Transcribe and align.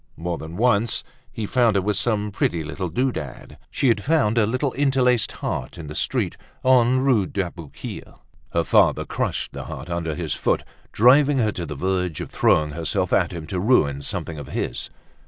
More 0.17 0.39
than 0.39 0.57
once 0.57 1.03
he 1.31 1.45
found 1.45 1.75
her 1.75 1.81
with 1.83 1.95
some 1.95 2.31
pretty 2.31 2.63
little 2.63 2.89
doodad. 2.89 3.57
She 3.69 3.87
had 3.89 4.03
found 4.03 4.35
a 4.39 4.47
little 4.47 4.73
interlaced 4.73 5.31
heart 5.33 5.77
in 5.77 5.85
the 5.85 5.93
street 5.93 6.37
on 6.63 7.01
Rue 7.01 7.27
d'Aboukir. 7.27 8.15
Her 8.51 8.63
father 8.63 9.05
crushed 9.05 9.53
the 9.53 9.65
heart 9.65 9.91
under 9.91 10.15
his 10.15 10.33
foot, 10.33 10.63
driving 10.91 11.37
her 11.37 11.51
to 11.51 11.67
the 11.67 11.75
verge 11.75 12.19
of 12.19 12.31
throwing 12.31 12.71
herself 12.71 13.13
at 13.13 13.31
him 13.31 13.45
to 13.45 13.59
ruin 13.59 14.01
something 14.01 14.39
of 14.39 14.47
his. 14.47 14.89